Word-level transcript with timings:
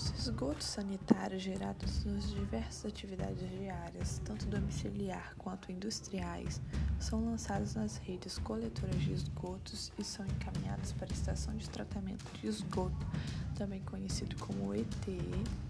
Os 0.00 0.18
esgotos 0.18 0.66
sanitários 0.66 1.42
gerados 1.42 2.06
nas 2.06 2.30
diversas 2.30 2.86
atividades 2.86 3.46
diárias, 3.50 4.18
tanto 4.24 4.46
domiciliar 4.46 5.34
quanto 5.36 5.70
industriais, 5.70 6.58
são 6.98 7.22
lançados 7.22 7.74
nas 7.74 7.98
redes 7.98 8.38
coletoras 8.38 8.98
de 8.98 9.12
esgotos 9.12 9.92
e 9.98 10.02
são 10.02 10.24
encaminhados 10.24 10.92
para 10.92 11.10
a 11.10 11.12
estação 11.12 11.54
de 11.54 11.68
tratamento 11.68 12.24
de 12.40 12.46
esgoto, 12.46 13.06
também 13.54 13.82
conhecido 13.82 14.36
como 14.36 14.74
ETE, 14.74 15.20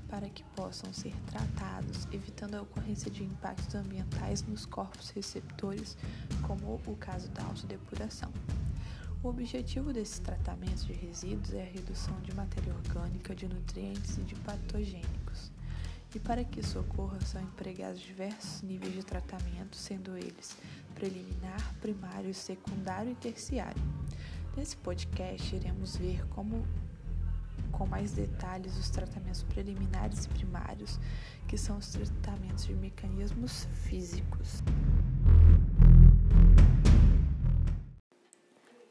para 0.09 0.29
que 0.29 0.45
possam 0.55 0.93
ser 0.93 1.13
tratados, 1.27 2.07
evitando 2.13 2.55
a 2.55 2.63
ocorrência 2.63 3.11
de 3.11 3.25
impactos 3.25 3.75
ambientais 3.75 4.43
nos 4.43 4.65
corpos 4.65 5.11
receptores, 5.11 5.99
como 6.47 6.81
o 6.87 6.97
caso 6.97 7.29
da 7.31 7.43
autodepuração. 7.43 8.33
O 9.23 9.29
objetivo 9.29 9.93
desses 9.93 10.19
tratamentos 10.19 10.87
de 10.87 10.95
resíduos 10.95 11.53
é 11.53 11.61
a 11.61 11.71
redução 11.71 12.19
de 12.23 12.35
matéria 12.35 12.73
orgânica, 12.73 13.35
de 13.35 13.47
nutrientes 13.47 14.17
e 14.17 14.23
de 14.23 14.35
patogênicos. 14.37 15.53
E 16.15 16.19
para 16.19 16.43
que 16.43 16.61
isso 16.61 16.81
ocorra, 16.81 17.21
são 17.21 17.43
empregados 17.43 18.01
diversos 18.01 18.63
níveis 18.63 18.95
de 18.95 19.05
tratamento, 19.05 19.77
sendo 19.77 20.17
eles 20.17 20.57
preliminar, 20.95 21.75
primário, 21.83 22.33
secundário 22.33 23.13
e 23.13 23.15
terciário. 23.15 23.83
Nesse 24.57 24.75
podcast, 24.79 25.55
iremos 25.55 25.97
ver 25.97 26.27
como 26.29 26.67
com 27.73 27.87
mais 27.87 28.13
detalhes 28.13 28.75
os 28.79 28.89
tratamentos 28.89 29.43
preliminares 29.43 30.25
e 30.25 30.29
primários, 30.31 30.99
que 31.47 31.59
são 31.59 31.77
os 31.77 31.91
tratamentos 31.91 32.65
de 32.65 32.75
mecanismos 32.75 33.69
físicos. 33.75 34.63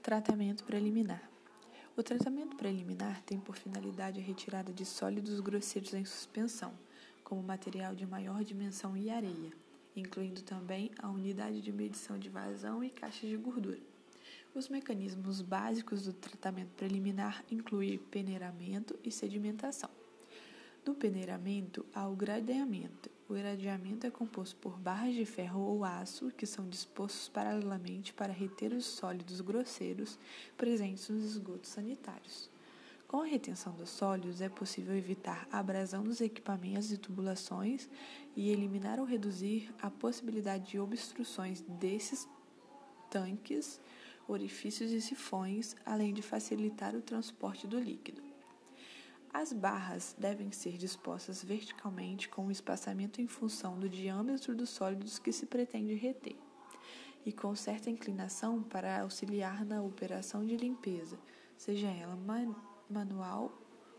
Tratamento 0.09 0.63
preliminar. 0.63 1.21
O 1.95 2.01
tratamento 2.01 2.57
preliminar 2.57 3.21
tem 3.21 3.39
por 3.39 3.55
finalidade 3.55 4.19
a 4.19 4.23
retirada 4.23 4.73
de 4.73 4.83
sólidos 4.83 5.39
grosseiros 5.39 5.93
em 5.93 6.03
suspensão, 6.03 6.73
como 7.23 7.43
material 7.43 7.93
de 7.93 8.07
maior 8.07 8.43
dimensão 8.43 8.97
e 8.97 9.11
areia, 9.11 9.53
incluindo 9.95 10.41
também 10.41 10.89
a 10.97 11.07
unidade 11.11 11.61
de 11.61 11.71
medição 11.71 12.17
de 12.17 12.27
vazão 12.27 12.83
e 12.83 12.89
caixas 12.89 13.29
de 13.29 13.37
gordura. 13.37 13.77
Os 14.55 14.67
mecanismos 14.67 15.43
básicos 15.43 16.05
do 16.05 16.13
tratamento 16.13 16.71
preliminar 16.75 17.45
incluem 17.51 17.99
peneiramento 17.99 18.97
e 19.03 19.11
sedimentação. 19.11 19.91
No 20.83 20.95
peneiramento, 20.95 21.85
há 21.93 22.07
o 22.07 22.15
gradeamento. 22.15 23.11
O 23.29 23.33
gradeamento 23.35 24.07
é 24.07 24.09
composto 24.09 24.55
por 24.55 24.79
barras 24.79 25.13
de 25.13 25.23
ferro 25.23 25.59
ou 25.59 25.85
aço 25.85 26.31
que 26.31 26.47
são 26.47 26.67
dispostos 26.67 27.29
paralelamente 27.29 28.11
para 28.11 28.33
reter 28.33 28.73
os 28.73 28.85
sólidos 28.85 29.39
grosseiros 29.39 30.17
presentes 30.57 31.07
nos 31.09 31.23
esgotos 31.23 31.69
sanitários. 31.69 32.49
Com 33.07 33.21
a 33.21 33.25
retenção 33.25 33.73
dos 33.73 33.91
sólidos, 33.91 34.41
é 34.41 34.49
possível 34.49 34.97
evitar 34.97 35.47
a 35.51 35.59
abrasão 35.59 36.03
dos 36.03 36.21
equipamentos 36.21 36.91
e 36.91 36.97
tubulações 36.97 37.87
e 38.35 38.49
eliminar 38.49 38.99
ou 38.99 39.05
reduzir 39.05 39.71
a 39.79 39.91
possibilidade 39.91 40.71
de 40.71 40.79
obstruções 40.79 41.61
desses 41.61 42.27
tanques, 43.11 43.79
orifícios 44.27 44.91
e 44.91 44.99
sifões, 44.99 45.75
além 45.85 46.15
de 46.15 46.23
facilitar 46.23 46.95
o 46.95 47.01
transporte 47.01 47.67
do 47.67 47.79
líquido. 47.79 48.28
As 49.31 49.53
barras 49.53 50.15
devem 50.17 50.51
ser 50.51 50.75
dispostas 50.75 51.43
verticalmente 51.43 52.27
com 52.27 52.47
um 52.47 52.51
espaçamento 52.51 53.21
em 53.21 53.27
função 53.27 53.79
do 53.79 53.87
diâmetro 53.87 54.55
dos 54.55 54.71
sólidos 54.71 55.19
que 55.19 55.31
se 55.31 55.45
pretende 55.45 55.93
reter, 55.93 56.35
e 57.23 57.31
com 57.31 57.55
certa 57.55 57.91
inclinação 57.91 58.63
para 58.63 59.01
auxiliar 59.01 59.63
na 59.63 59.83
operação 59.83 60.43
de 60.43 60.57
limpeza, 60.57 61.19
seja 61.55 61.87
ela 61.89 62.15
man 62.15 62.55
manual 62.89 63.51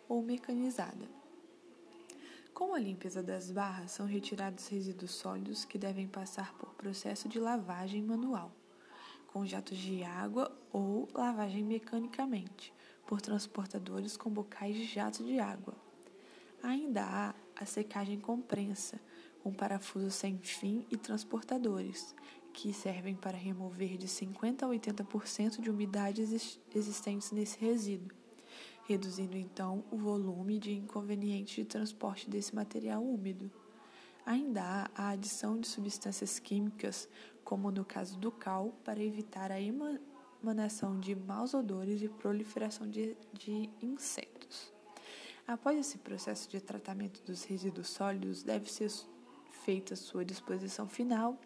ou 0.09 0.20
mecanizada. 0.20 1.09
Com 2.53 2.75
a 2.75 2.81
limpeza 2.81 3.22
das 3.22 3.53
barras, 3.53 3.93
são 3.93 4.06
retirados 4.06 4.66
resíduos 4.66 5.12
sólidos 5.12 5.65
que 5.65 5.78
devem 5.78 6.09
passar 6.09 6.53
por 6.55 6.75
processo 6.75 7.28
de 7.28 7.38
lavagem 7.38 8.03
manual, 8.03 8.50
com 9.28 9.47
jatos 9.47 9.78
de 9.78 10.03
água 10.03 10.50
ou 10.72 11.09
lavagem 11.15 11.62
mecanicamente 11.62 12.75
por 13.10 13.21
transportadores 13.21 14.16
com 14.16 14.31
bocais 14.31 14.76
de 14.76 14.84
jato 14.84 15.25
de 15.25 15.41
água. 15.41 15.75
Ainda 16.62 17.03
há 17.03 17.34
a 17.60 17.66
secagem 17.66 18.21
com 18.21 18.41
prensa, 18.41 19.00
com 19.43 19.53
parafusos 19.53 20.15
sem 20.15 20.38
fim 20.38 20.87
e 20.93 20.97
transportadores, 20.97 22.15
que 22.53 22.72
servem 22.72 23.16
para 23.16 23.37
remover 23.37 23.97
de 23.97 24.06
50% 24.06 24.62
a 24.62 24.69
80% 24.69 25.60
de 25.60 25.69
umidades 25.69 26.56
existentes 26.72 27.32
nesse 27.32 27.59
resíduo, 27.59 28.16
reduzindo 28.87 29.37
então 29.37 29.82
o 29.91 29.97
volume 29.97 30.60
de 30.60 30.72
inconveniente 30.72 31.62
de 31.62 31.66
transporte 31.66 32.31
desse 32.31 32.54
material 32.54 33.03
úmido. 33.03 33.50
Ainda 34.25 34.62
há 34.62 34.91
a 34.94 35.09
adição 35.09 35.59
de 35.59 35.66
substâncias 35.66 36.38
químicas, 36.38 37.09
como 37.43 37.72
no 37.72 37.84
caso 37.84 38.16
do 38.16 38.31
cal, 38.31 38.72
para 38.84 39.03
evitar 39.03 39.50
a 39.50 39.60
emanação 40.43 40.99
de 40.99 41.15
maus 41.15 41.55
odores 41.55 42.03
e 42.03 42.09
proliferação 42.09 42.89
de, 42.89 43.17
de 43.33 43.71
insetos. 43.83 44.73
Após 45.47 45.78
esse 45.78 45.99
processo 45.99 46.49
de 46.49 46.61
tratamento 46.61 47.23
dos 47.23 47.45
resíduos 47.45 47.89
sólidos, 47.89 48.43
deve 48.43 48.71
ser 48.71 48.91
feita 49.65 49.97
sua 49.97 50.25
disposição 50.25 50.89
final 50.89 51.39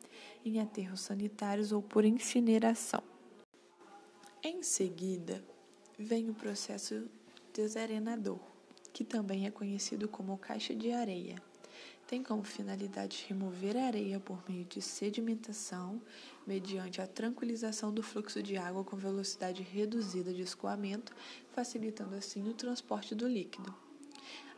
em 0.45 0.61
aterros 0.61 1.01
sanitários 1.01 1.73
ou 1.73 1.83
por 1.83 2.05
incineração. 2.05 3.03
Em 4.43 4.63
seguida, 4.63 5.43
vem 5.99 6.29
o 6.29 6.35
processo 6.35 7.09
desarenador, 7.53 8.39
que 8.93 9.05
também 9.05 9.47
é 9.47 9.51
conhecido 9.51 10.07
como 10.07 10.37
caixa 10.37 10.75
de 10.75 10.93
areia 10.93 11.43
tem 12.07 12.23
como 12.23 12.45
finalidade 12.45 13.25
remover 13.29 13.77
a 13.77 13.87
areia 13.87 14.21
por 14.21 14.43
meio 14.49 14.65
de 14.65 14.81
sedimentação, 14.81 16.01
mediante 16.47 17.01
a 17.01 17.07
tranquilização 17.07 17.93
do 17.93 18.03
fluxo 18.03 18.43
de 18.43 18.57
água 18.57 18.85
com 18.85 18.97
velocidade 18.97 19.63
reduzida 19.63 20.33
de 20.33 20.43
escoamento, 20.43 21.13
facilitando 21.53 22.15
assim 22.15 22.49
o 22.49 22.55
transporte 22.55 23.15
do 23.15 23.27
líquido. 23.27 23.75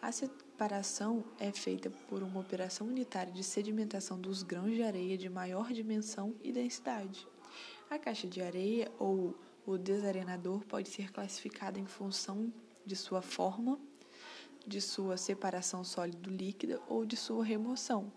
A 0.03 0.13
separação 0.13 1.25
é 1.39 1.51
feita 1.51 1.91
por 2.09 2.23
uma 2.23 2.41
operação 2.41 2.87
unitária 2.87 3.33
de 3.33 3.43
sedimentação 3.43 4.21
dos 4.21 4.43
grãos 4.43 4.73
de 4.73 4.83
areia 4.83 5.17
de 5.17 5.29
maior 5.29 5.73
dimensão 5.73 6.35
e 6.43 6.53
densidade. 6.53 7.27
A 7.89 7.99
caixa 7.99 8.27
de 8.27 8.43
areia 8.43 8.91
ou 8.99 9.35
o 9.67 9.77
desarenador 9.77 10.65
pode 10.65 10.89
ser 10.89 11.11
classificada 11.11 11.79
em 11.81 11.87
função 11.87 12.53
de 12.85 12.95
sua 12.95 13.21
forma, 13.21 13.81
de 14.67 14.81
sua 14.81 15.17
separação 15.17 15.85
sólido-líquida 15.85 16.81
ou 16.89 17.05
de 17.05 17.17
sua 17.17 17.45
remoção. 17.45 18.11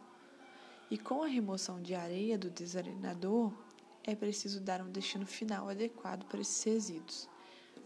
E 0.90 0.98
com 0.98 1.22
a 1.22 1.28
remoção 1.28 1.82
de 1.82 1.94
areia 1.94 2.38
do 2.38 2.50
desarenador, 2.50 3.54
é 4.04 4.16
preciso 4.16 4.60
dar 4.60 4.82
um 4.82 4.90
destino 4.90 5.26
final 5.26 5.70
adequado 5.70 6.26
para 6.26 6.42
esses 6.42 6.64
resíduos. 6.64 7.30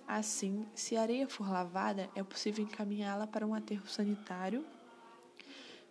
Assim, 0.07 0.65
se 0.73 0.95
a 0.95 1.01
areia 1.01 1.27
for 1.27 1.49
lavada, 1.49 2.09
é 2.15 2.23
possível 2.23 2.63
encaminhá-la 2.63 3.27
para 3.27 3.45
um 3.45 3.53
aterro 3.53 3.87
sanitário 3.87 4.65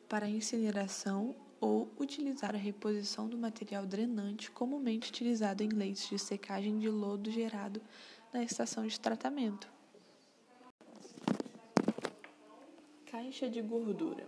para 0.09 0.29
incineração 0.29 1.35
ou 1.59 1.91
utilizar 1.99 2.55
a 2.55 2.59
reposição 2.59 3.29
do 3.29 3.39
material 3.39 3.87
drenante 3.87 4.51
comumente 4.51 5.09
utilizado 5.09 5.63
em 5.63 5.69
leitos 5.69 6.09
de 6.09 6.19
secagem 6.19 6.79
de 6.79 6.89
lodo 6.89 7.31
gerado 7.31 7.81
na 8.33 8.43
estação 8.43 8.87
de 8.87 9.01
tratamento. 9.01 9.73
Caixa 13.13 13.47
de 13.47 13.61
gordura. 13.61 14.27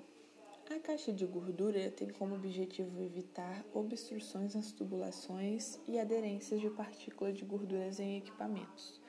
A 0.71 0.79
caixa 0.79 1.11
de 1.11 1.25
gordura 1.25 1.91
tem 1.91 2.11
como 2.11 2.35
objetivo 2.35 3.01
evitar 3.01 3.65
obstruções 3.73 4.55
nas 4.55 4.73
tubulações 4.73 5.81
e 5.89 5.99
aderências 5.99 6.61
de 6.61 6.69
partículas 6.69 7.35
de 7.35 7.47
gorduras 7.47 7.99
em 7.99 8.19
equipamentos. 8.19 9.01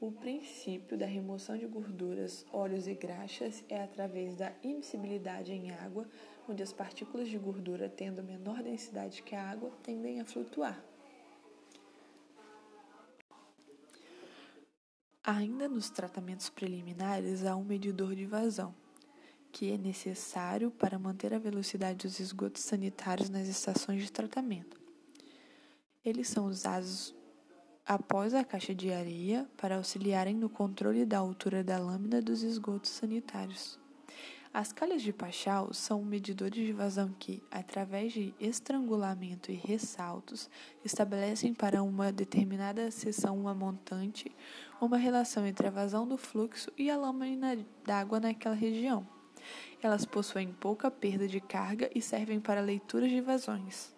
O 0.00 0.10
princípio 0.10 0.96
da 0.96 1.04
remoção 1.04 1.58
de 1.58 1.66
gorduras, 1.66 2.46
óleos 2.50 2.88
e 2.88 2.94
graxas 2.94 3.62
é 3.68 3.82
através 3.82 4.36
da 4.36 4.54
immiscibilidade 4.62 5.52
em 5.52 5.70
água, 5.70 6.08
onde 6.48 6.62
as 6.62 6.72
partículas 6.72 7.28
de 7.28 7.36
gordura, 7.36 7.90
tendo 7.90 8.24
menor 8.24 8.62
densidade 8.62 9.22
que 9.22 9.34
a 9.34 9.50
água, 9.50 9.70
tendem 9.82 10.18
a 10.18 10.24
flutuar. 10.24 10.82
Ainda 15.22 15.68
nos 15.68 15.90
tratamentos 15.90 16.48
preliminares, 16.48 17.44
há 17.44 17.54
um 17.54 17.64
medidor 17.64 18.14
de 18.14 18.24
vazão 18.24 18.79
que 19.52 19.72
é 19.72 19.78
necessário 19.78 20.70
para 20.70 20.98
manter 20.98 21.34
a 21.34 21.38
velocidade 21.38 22.06
dos 22.06 22.20
esgotos 22.20 22.62
sanitários 22.62 23.28
nas 23.28 23.48
estações 23.48 24.02
de 24.02 24.10
tratamento. 24.10 24.80
Eles 26.04 26.28
são 26.28 26.46
usados 26.46 27.14
após 27.84 28.34
a 28.34 28.44
caixa 28.44 28.74
de 28.74 28.92
areia 28.92 29.48
para 29.56 29.76
auxiliarem 29.76 30.34
no 30.34 30.48
controle 30.48 31.04
da 31.04 31.18
altura 31.18 31.64
da 31.64 31.78
lâmina 31.78 32.22
dos 32.22 32.42
esgotos 32.42 32.90
sanitários. 32.90 33.78
As 34.52 34.72
calhas 34.72 35.02
de 35.02 35.12
pachal 35.12 35.72
são 35.72 36.04
medidores 36.04 36.66
de 36.66 36.72
vazão 36.72 37.14
que, 37.16 37.40
através 37.52 38.12
de 38.12 38.34
estrangulamento 38.40 39.52
e 39.52 39.54
ressaltos, 39.54 40.50
estabelecem 40.84 41.54
para 41.54 41.84
uma 41.84 42.10
determinada 42.10 42.90
seção 42.90 43.38
uma 43.38 43.54
montante 43.54 44.34
uma 44.80 44.96
relação 44.96 45.46
entre 45.46 45.66
a 45.66 45.70
vazão 45.70 46.08
do 46.08 46.16
fluxo 46.16 46.72
e 46.76 46.90
a 46.90 46.96
lâmina 46.96 47.58
d'água 47.84 48.18
naquela 48.18 48.54
região. 48.54 49.06
Elas 49.82 50.04
possuem 50.04 50.52
pouca 50.52 50.90
perda 50.90 51.26
de 51.26 51.40
carga 51.40 51.90
e 51.94 52.02
servem 52.02 52.40
para 52.40 52.60
leitura 52.60 53.08
de 53.08 53.20
vazões. 53.20 53.94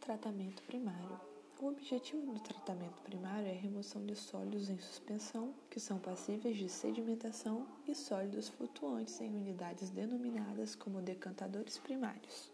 Tratamento 0.00 0.62
primário. 0.62 1.20
O 1.60 1.66
objetivo 1.66 2.32
do 2.32 2.40
tratamento 2.40 3.02
primário 3.02 3.46
é 3.46 3.50
a 3.50 3.60
remoção 3.60 4.04
de 4.06 4.16
sólidos 4.16 4.70
em 4.70 4.78
suspensão, 4.78 5.52
que 5.68 5.78
são 5.78 5.98
passíveis 5.98 6.56
de 6.56 6.70
sedimentação, 6.70 7.66
e 7.86 7.94
sólidos 7.94 8.48
flutuantes 8.48 9.20
em 9.20 9.36
unidades 9.36 9.90
denominadas 9.90 10.74
como 10.74 11.02
decantadores 11.02 11.76
primários. 11.76 12.50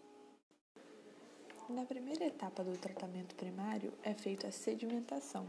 Na 1.69 1.85
primeira 1.85 2.25
etapa 2.27 2.65
do 2.65 2.77
tratamento 2.79 3.37
primário 3.37 3.93
é 4.03 4.13
feita 4.13 4.49
a 4.49 4.53
sedimentação, 4.53 5.47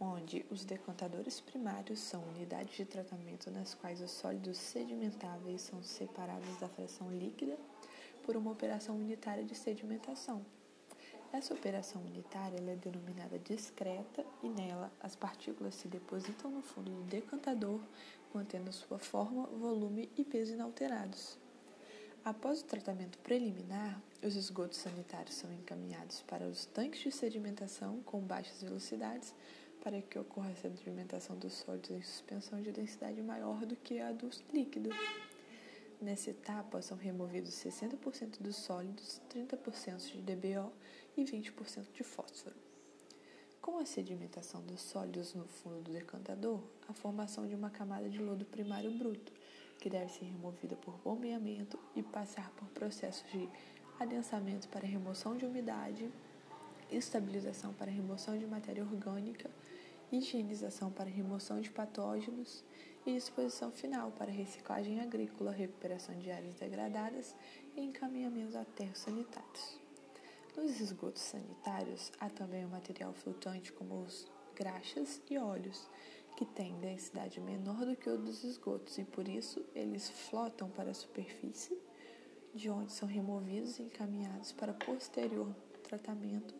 onde 0.00 0.46
os 0.50 0.64
decantadores 0.64 1.40
primários 1.40 2.00
são 2.00 2.22
unidades 2.34 2.74
de 2.74 2.86
tratamento 2.86 3.50
nas 3.50 3.74
quais 3.74 4.00
os 4.00 4.10
sólidos 4.10 4.56
sedimentáveis 4.56 5.60
são 5.60 5.82
separados 5.82 6.56
da 6.56 6.68
fração 6.68 7.10
líquida 7.12 7.58
por 8.24 8.34
uma 8.34 8.50
operação 8.50 8.96
unitária 8.96 9.44
de 9.44 9.54
sedimentação. 9.54 10.44
Essa 11.32 11.54
operação 11.54 12.02
unitária 12.02 12.58
é 12.58 12.76
denominada 12.76 13.38
discreta 13.38 14.24
e 14.42 14.48
nela 14.48 14.90
as 15.00 15.14
partículas 15.14 15.74
se 15.74 15.86
depositam 15.86 16.50
no 16.50 16.62
fundo 16.62 16.90
do 16.90 17.02
decantador, 17.02 17.80
mantendo 18.34 18.72
sua 18.72 18.98
forma, 18.98 19.46
volume 19.46 20.10
e 20.16 20.24
peso 20.24 20.54
inalterados. 20.54 21.38
Após 22.24 22.60
o 22.60 22.64
tratamento 22.64 23.16
preliminar, 23.18 24.00
os 24.22 24.34
esgotos 24.34 24.78
sanitários 24.78 25.36
são 25.36 25.52
encaminhados 25.52 26.22
para 26.22 26.46
os 26.46 26.66
tanques 26.66 27.00
de 27.00 27.12
sedimentação 27.12 28.00
com 28.02 28.20
baixas 28.20 28.62
velocidades 28.62 29.34
para 29.82 30.00
que 30.02 30.18
ocorra 30.18 30.50
a 30.50 30.54
sedimentação 30.54 31.36
dos 31.36 31.54
sólidos 31.54 31.90
em 31.90 32.02
suspensão 32.02 32.60
de 32.60 32.70
densidade 32.70 33.20
maior 33.22 33.64
do 33.66 33.76
que 33.76 34.00
a 34.00 34.12
do 34.12 34.30
líquido. 34.52 34.90
Nessa 36.00 36.30
etapa, 36.30 36.80
são 36.80 36.96
removidos 36.96 37.50
60% 37.50 38.40
dos 38.40 38.56
sólidos, 38.56 39.20
30% 39.34 40.12
de 40.12 40.22
DBO 40.22 40.72
e 41.16 41.24
20% 41.24 41.92
de 41.92 42.02
fósforo. 42.02 42.56
Com 43.60 43.78
a 43.78 43.84
sedimentação 43.84 44.62
dos 44.62 44.80
sólidos 44.80 45.34
no 45.34 45.46
fundo 45.46 45.82
do 45.82 45.92
decantador, 45.92 46.62
a 46.88 46.94
formação 46.94 47.46
de 47.46 47.54
uma 47.54 47.68
camada 47.68 48.08
de 48.08 48.18
lodo 48.18 48.46
primário 48.46 48.90
bruto, 48.90 49.32
que 49.78 49.90
deve 49.90 50.10
ser 50.10 50.24
removida 50.24 50.76
por 50.76 50.96
bombeamento 50.98 51.78
e 51.94 52.02
passar 52.02 52.50
por 52.52 52.68
processos 52.68 53.30
de 53.30 53.48
adensamento 53.98 54.68
para 54.68 54.86
remoção 54.86 55.36
de 55.36 55.44
umidade, 55.44 56.10
estabilização 56.90 57.72
para 57.72 57.90
remoção 57.90 58.38
de 58.38 58.46
matéria 58.46 58.82
orgânica, 58.82 59.50
higienização 60.12 60.90
para 60.90 61.08
remoção 61.08 61.60
de 61.60 61.70
patógenos 61.70 62.64
e 63.06 63.12
disposição 63.14 63.70
final 63.70 64.10
para 64.12 64.30
reciclagem 64.30 65.00
agrícola, 65.00 65.52
recuperação 65.52 66.18
de 66.18 66.30
áreas 66.30 66.54
degradadas 66.56 67.34
e 67.76 67.80
encaminhamento 67.80 68.58
a 68.58 68.62
aterros 68.62 68.98
sanitários. 68.98 69.80
Nos 70.56 70.80
esgotos 70.80 71.22
sanitários 71.22 72.12
há 72.18 72.28
também 72.28 72.64
o 72.64 72.68
material 72.68 73.12
flutuante 73.14 73.72
como 73.72 74.02
os 74.02 74.26
graxas 74.54 75.22
e 75.30 75.38
óleos, 75.38 75.88
que 76.36 76.44
têm 76.44 76.78
densidade 76.80 77.40
menor 77.40 77.84
do 77.84 77.96
que 77.96 78.08
o 78.08 78.16
dos 78.16 78.44
esgotos 78.44 78.98
e 78.98 79.04
por 79.04 79.28
isso 79.28 79.64
eles 79.74 80.08
flotam 80.08 80.68
para 80.70 80.90
a 80.90 80.94
superfície, 80.94 81.76
de 82.54 82.68
onde 82.68 82.92
são 82.92 83.08
removidos 83.08 83.78
e 83.78 83.82
encaminhados 83.82 84.52
para 84.52 84.72
posterior 84.72 85.54
tratamento 85.82 86.59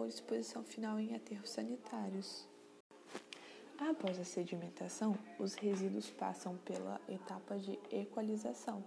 ou 0.00 0.06
disposição 0.06 0.62
final 0.64 0.98
em 0.98 1.14
aterros 1.14 1.50
sanitários. 1.50 2.46
Após 3.78 4.18
a 4.18 4.24
sedimentação, 4.24 5.16
os 5.38 5.54
resíduos 5.54 6.10
passam 6.10 6.56
pela 6.58 7.00
etapa 7.08 7.58
de 7.58 7.78
equalização 7.90 8.84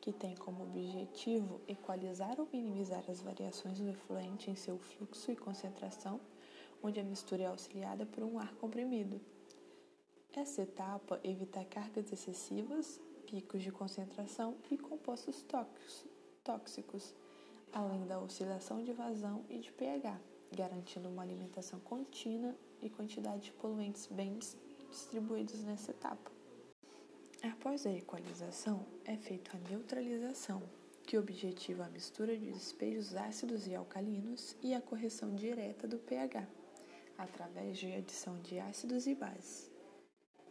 que 0.00 0.12
tem 0.12 0.34
como 0.34 0.62
objetivo 0.62 1.60
equalizar 1.68 2.40
ou 2.40 2.48
minimizar 2.50 3.04
as 3.08 3.20
variações 3.20 3.78
do 3.78 3.88
efluente 3.88 4.50
em 4.50 4.56
seu 4.56 4.78
fluxo 4.78 5.30
e 5.30 5.36
concentração, 5.36 6.18
onde 6.82 6.98
a 6.98 7.04
mistura 7.04 7.42
é 7.42 7.46
auxiliada 7.46 8.06
por 8.06 8.24
um 8.24 8.38
ar 8.38 8.54
comprimido. 8.54 9.20
Essa 10.32 10.62
etapa 10.62 11.20
evita 11.22 11.64
cargas 11.64 12.10
excessivas, 12.10 12.98
picos 13.26 13.62
de 13.62 13.70
concentração 13.70 14.56
e 14.70 14.78
compostos 14.78 15.44
tóxicos, 16.42 17.14
além 17.72 18.06
da 18.06 18.18
oscilação 18.18 18.82
de 18.82 18.92
vazão 18.92 19.44
e 19.50 19.58
de 19.58 19.70
pH, 19.72 20.18
garantindo 20.54 21.08
uma 21.08 21.22
alimentação 21.22 21.80
contínua 21.80 22.54
e 22.82 22.90
quantidade 22.90 23.44
de 23.44 23.52
poluentes 23.52 24.06
bem 24.06 24.38
distribuídos 24.90 25.62
nessa 25.62 25.90
etapa. 25.90 26.30
Após 27.42 27.86
a 27.86 27.90
equalização, 27.90 28.84
é 29.04 29.16
feita 29.16 29.56
a 29.56 29.70
neutralização, 29.70 30.62
que 31.04 31.16
objetiva 31.16 31.86
a 31.86 31.88
mistura 31.88 32.36
de 32.36 32.52
despejos 32.52 33.14
ácidos 33.14 33.66
e 33.66 33.74
alcalinos 33.74 34.56
e 34.62 34.74
a 34.74 34.80
correção 34.80 35.34
direta 35.34 35.88
do 35.88 35.98
pH, 35.98 36.46
através 37.16 37.78
de 37.78 37.92
adição 37.92 38.38
de 38.40 38.58
ácidos 38.58 39.06
e 39.06 39.14
bases. 39.14 39.70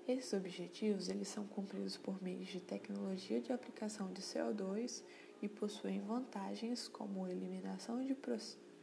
Esses 0.07 0.33
objetivos 0.33 1.07
eles 1.07 1.27
são 1.27 1.45
cumpridos 1.45 1.95
por 1.95 2.19
meio 2.23 2.43
de 2.43 2.59
tecnologia 2.59 3.39
de 3.39 3.53
aplicação 3.53 4.11
de 4.11 4.23
CO2 4.23 5.03
e 5.39 5.47
possuem 5.47 6.01
vantagens 6.01 6.87
como 6.87 7.27
eliminação 7.27 8.03
de 8.03 8.15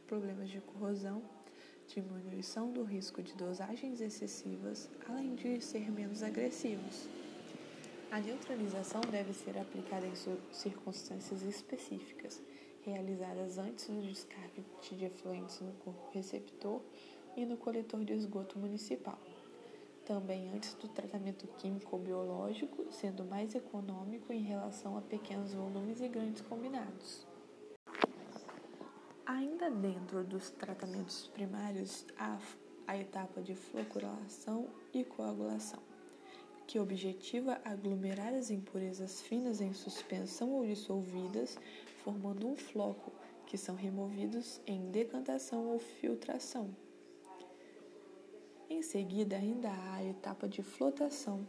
problemas 0.07 0.49
de 0.49 0.61
corrosão, 0.61 1.21
diminuição 1.87 2.71
do 2.71 2.83
risco 2.83 3.21
de 3.21 3.35
dosagens 3.35 3.99
excessivas, 3.99 4.89
além 5.07 5.35
de 5.35 5.61
ser 5.61 5.91
menos 5.91 6.23
agressivos. 6.23 7.09
A 8.09 8.19
neutralização 8.19 9.01
deve 9.11 9.33
ser 9.33 9.57
aplicada 9.57 10.07
em 10.07 10.13
circunstâncias 10.51 11.41
específicas, 11.41 12.41
realizadas 12.85 13.57
antes 13.57 13.87
do 13.87 14.01
descarte 14.01 14.63
de 14.95 15.05
efluentes 15.05 15.59
no 15.59 15.73
corpo 15.73 16.09
receptor 16.13 16.81
e 17.35 17.45
no 17.45 17.57
coletor 17.57 18.05
de 18.05 18.13
esgoto 18.13 18.57
municipal. 18.57 19.19
Também 20.05 20.49
antes 20.55 20.73
do 20.75 20.87
tratamento 20.87 21.45
químico 21.57 21.97
biológico, 21.97 22.85
sendo 22.91 23.25
mais 23.25 23.53
econômico 23.53 24.31
em 24.31 24.41
relação 24.41 24.97
a 24.97 25.01
pequenos 25.01 25.53
volumes 25.53 25.99
e 25.99 26.07
grandes 26.07 26.41
combinados. 26.41 27.27
Ainda 29.27 29.69
dentro 29.69 30.23
dos 30.23 30.51
tratamentos 30.51 31.27
primários, 31.27 32.05
há 32.17 32.39
a 32.87 32.97
etapa 32.97 33.41
de 33.41 33.53
floculação 33.55 34.69
e 34.93 35.03
coagulação 35.03 35.81
que 36.65 36.79
objetiva 36.79 37.59
aglomerar 37.63 38.33
as 38.33 38.49
impurezas 38.49 39.21
finas 39.21 39.61
em 39.61 39.73
suspensão 39.73 40.51
ou 40.51 40.65
dissolvidas, 40.65 41.57
formando 42.03 42.47
um 42.47 42.55
floco, 42.55 43.11
que 43.45 43.57
são 43.57 43.75
removidos 43.75 44.61
em 44.65 44.91
decantação 44.91 45.67
ou 45.67 45.79
filtração. 45.79 46.75
Em 48.69 48.81
seguida, 48.81 49.37
ainda 49.37 49.69
há 49.69 49.95
a 49.95 50.03
etapa 50.03 50.47
de 50.47 50.61
flotação, 50.61 51.47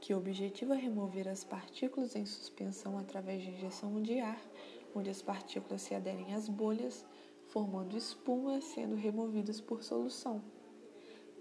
que 0.00 0.14
objetiva 0.14 0.74
remover 0.74 1.28
as 1.28 1.44
partículas 1.44 2.16
em 2.16 2.24
suspensão 2.24 2.98
através 2.98 3.42
de 3.42 3.50
injeção 3.50 4.00
de 4.00 4.18
ar, 4.18 4.40
onde 4.98 5.10
as 5.10 5.22
partículas 5.22 5.82
se 5.82 5.94
aderem 5.94 6.34
às 6.34 6.48
bolhas, 6.48 7.06
formando 7.48 7.96
espuma, 7.96 8.60
sendo 8.60 8.96
removidas 8.96 9.60
por 9.60 9.82
solução. 9.82 10.42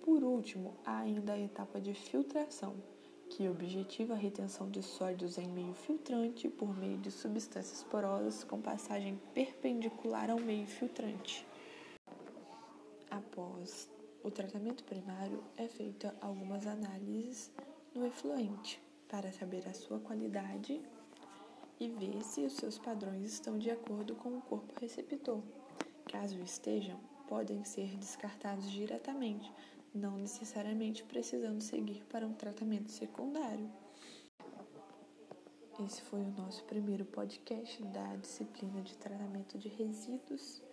Por 0.03 0.23
último, 0.23 0.75
há 0.85 0.99
ainda 0.99 1.33
a 1.33 1.39
etapa 1.39 1.81
de 1.81 1.93
filtração, 1.93 2.75
que 3.29 3.49
objetiva 3.49 4.13
a 4.13 4.17
retenção 4.17 4.69
de 4.69 4.81
sólidos 4.81 5.37
em 5.37 5.47
meio 5.47 5.73
filtrante 5.73 6.47
por 6.47 6.75
meio 6.77 6.97
de 6.97 7.11
substâncias 7.11 7.83
porosas 7.83 8.43
com 8.43 8.61
passagem 8.61 9.19
perpendicular 9.33 10.29
ao 10.29 10.39
meio 10.39 10.65
filtrante. 10.65 11.45
Após 13.11 13.89
o 14.23 14.31
tratamento 14.31 14.83
primário, 14.83 15.43
é 15.57 15.67
feita 15.67 16.15
algumas 16.21 16.65
análises 16.65 17.51
no 17.93 18.05
efluente 18.05 18.81
para 19.09 19.31
saber 19.31 19.67
a 19.67 19.73
sua 19.73 19.99
qualidade 19.99 20.81
e 21.79 21.89
ver 21.89 22.23
se 22.23 22.45
os 22.45 22.53
seus 22.53 22.77
padrões 22.77 23.25
estão 23.25 23.57
de 23.57 23.69
acordo 23.69 24.15
com 24.15 24.37
o 24.37 24.41
corpo 24.41 24.79
receptor. 24.79 25.41
Caso 26.05 26.39
estejam, 26.39 26.99
podem 27.27 27.63
ser 27.63 27.95
descartados 27.97 28.69
diretamente, 28.71 29.51
não 29.93 30.17
necessariamente 30.17 31.03
precisando 31.03 31.61
seguir 31.61 32.03
para 32.05 32.25
um 32.25 32.33
tratamento 32.33 32.91
secundário. 32.91 33.69
Esse 35.85 36.01
foi 36.01 36.21
o 36.21 36.31
nosso 36.31 36.63
primeiro 36.63 37.05
podcast 37.05 37.83
da 37.83 38.15
disciplina 38.15 38.81
de 38.81 38.97
tratamento 38.97 39.59
de 39.59 39.67
resíduos, 39.67 40.63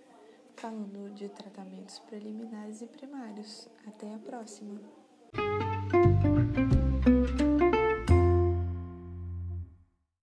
falando 0.57 1.13
de 1.13 1.29
tratamentos 1.29 1.99
preliminares 1.99 2.81
e 2.81 2.87
primários. 2.87 3.69
Até 3.87 4.15
a 4.15 4.19
próxima! 4.19 4.81